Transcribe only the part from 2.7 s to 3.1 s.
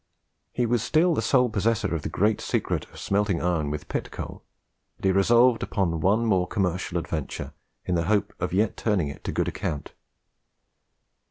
of